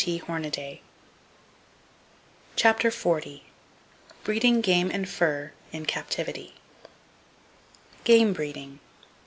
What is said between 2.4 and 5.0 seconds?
CHAPTER XL BREEDING GAME